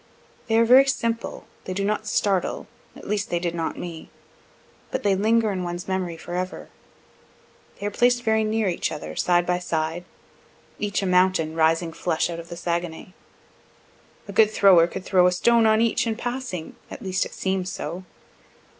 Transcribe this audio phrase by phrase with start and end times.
[0.47, 2.65] They are very simple, they do not startle
[2.95, 4.09] at least they did not me
[4.89, 6.69] but they linger in one's memory forever.
[7.79, 10.03] They are placed very near each other, side by side,
[10.79, 13.09] each a mountain rising flush out of the Saguenay.
[14.27, 17.71] A good thrower could throw a stone on each in passing at least it seems
[17.71, 18.03] so.